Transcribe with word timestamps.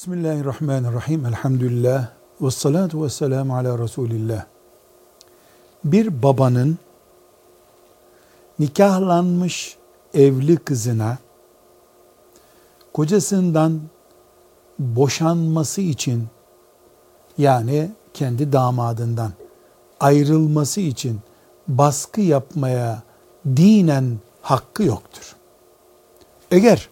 Bismillahirrahmanirrahim. 0.00 1.26
Elhamdülillah. 1.26 2.08
Ve 2.40 2.50
salatu 2.50 3.04
ve 3.04 3.08
selamu 3.08 3.56
ala 3.56 3.78
Resulillah. 3.78 4.44
Bir 5.84 6.22
babanın 6.22 6.78
nikahlanmış 8.58 9.76
evli 10.14 10.56
kızına 10.56 11.18
kocasından 12.92 13.80
boşanması 14.78 15.80
için 15.80 16.26
yani 17.38 17.90
kendi 18.14 18.52
damadından 18.52 19.32
ayrılması 20.00 20.80
için 20.80 21.20
baskı 21.68 22.20
yapmaya 22.20 23.02
dinen 23.46 24.18
hakkı 24.42 24.82
yoktur. 24.82 25.36
Eğer 26.50 26.88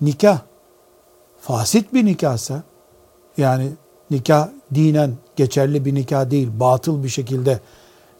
nikah 0.00 0.40
fasit 1.46 1.94
bir 1.94 2.04
nikahsa 2.04 2.62
yani 3.36 3.68
nikah 4.10 4.48
dinen 4.74 5.12
geçerli 5.36 5.84
bir 5.84 5.94
nikah 5.94 6.30
değil 6.30 6.48
batıl 6.60 7.02
bir 7.02 7.08
şekilde 7.08 7.60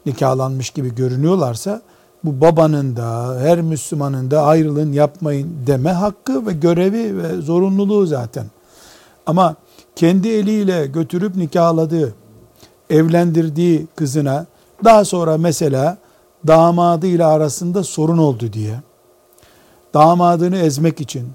nikahlanmış 0.06 0.70
gibi 0.70 0.94
görünüyorlarsa 0.94 1.82
bu 2.24 2.40
babanın 2.40 2.96
da 2.96 3.36
her 3.40 3.60
Müslümanın 3.60 4.30
da 4.30 4.42
ayrılın 4.42 4.92
yapmayın 4.92 5.56
deme 5.66 5.90
hakkı 5.90 6.46
ve 6.46 6.52
görevi 6.52 7.22
ve 7.22 7.40
zorunluluğu 7.40 8.06
zaten. 8.06 8.46
Ama 9.26 9.54
kendi 9.96 10.28
eliyle 10.28 10.86
götürüp 10.86 11.36
nikahladığı, 11.36 12.14
evlendirdiği 12.90 13.86
kızına 13.96 14.46
daha 14.84 15.04
sonra 15.04 15.38
mesela 15.38 15.98
damadıyla 16.46 17.28
arasında 17.28 17.84
sorun 17.84 18.18
oldu 18.18 18.52
diye 18.52 18.80
damadını 19.94 20.56
ezmek 20.56 21.00
için 21.00 21.28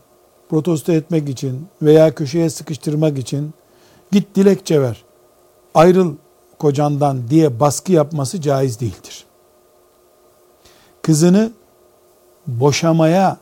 protesto 0.50 0.92
etmek 0.92 1.30
için 1.30 1.68
veya 1.82 2.16
köşeye 2.16 2.50
sıkıştırmak 2.50 3.18
için 3.18 3.54
git 4.12 4.36
dilekçe 4.36 4.82
ver, 4.82 5.04
ayrıl 5.74 6.16
kocandan 6.60 7.30
diye 7.30 7.60
baskı 7.60 7.92
yapması 7.92 8.42
caiz 8.42 8.80
değildir. 8.80 9.26
Kızını 11.02 11.52
boşamaya 12.48 13.38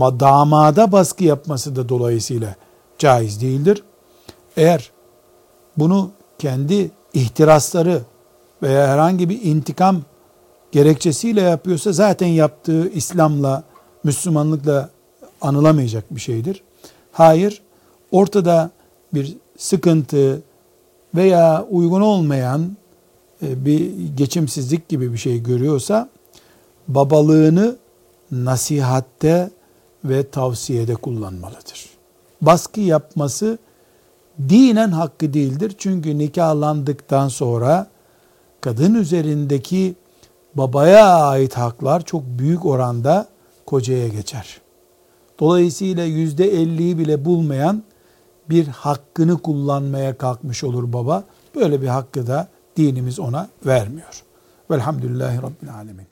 damada 0.00 0.92
baskı 0.92 1.24
yapması 1.24 1.76
da 1.76 1.88
dolayısıyla 1.88 2.54
caiz 2.98 3.40
değildir. 3.40 3.82
Eğer 4.56 4.90
bunu 5.76 6.10
kendi 6.38 6.90
ihtirasları 7.14 8.02
veya 8.62 8.88
herhangi 8.88 9.28
bir 9.28 9.42
intikam 9.42 10.02
gerekçesiyle 10.72 11.40
yapıyorsa 11.40 11.92
zaten 11.92 12.26
yaptığı 12.26 12.88
İslam'la, 12.88 13.62
Müslümanlıkla 14.04 14.90
anılamayacak 15.40 16.14
bir 16.14 16.20
şeydir. 16.20 16.62
Hayır, 17.12 17.62
ortada 18.10 18.70
bir 19.14 19.36
sıkıntı 19.58 20.42
veya 21.14 21.66
uygun 21.70 22.00
olmayan 22.00 22.76
e, 23.42 23.64
bir 23.64 23.90
geçimsizlik 24.16 24.88
gibi 24.88 25.12
bir 25.12 25.18
şey 25.18 25.42
görüyorsa 25.42 26.08
babalığını 26.88 27.76
nasihatte 28.30 29.50
ve 30.04 30.30
tavsiyede 30.30 30.94
kullanmalıdır. 30.94 31.86
Baskı 32.42 32.80
yapması 32.80 33.58
dinen 34.48 34.90
hakkı 34.90 35.34
değildir. 35.34 35.74
Çünkü 35.78 36.18
nikahlandıktan 36.18 37.28
sonra 37.28 37.86
kadın 38.60 38.94
üzerindeki 38.94 39.94
babaya 40.54 41.06
ait 41.06 41.54
haklar 41.54 42.04
çok 42.04 42.22
büyük 42.24 42.66
oranda 42.66 43.28
kocaya 43.66 44.08
geçer. 44.08 44.60
Dolayısıyla 45.40 46.04
yüzde 46.04 46.44
elliyi 46.44 46.98
bile 46.98 47.24
bulmayan 47.24 47.82
bir 48.50 48.66
hakkını 48.66 49.38
kullanmaya 49.38 50.18
kalkmış 50.18 50.64
olur 50.64 50.92
baba. 50.92 51.24
Böyle 51.54 51.82
bir 51.82 51.88
hakkı 51.88 52.26
da 52.26 52.48
dinimiz 52.76 53.20
ona 53.20 53.48
vermiyor. 53.66 54.24
Velhamdülillahi 54.70 55.38
Rabbil 55.38 55.74
Alemin. 55.74 56.10